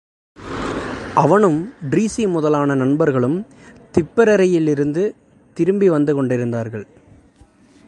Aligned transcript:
அவனும் 1.13 1.73
டிரீஸி 1.89 2.27
முதலான 2.27 2.75
நண்பர்களும் 2.75 3.47
திப்பெரரியிலிருந்து 3.97 5.11
திரும்பிவந்து 5.53 6.15
கொண்டிருந்தார்கள். 6.15 6.87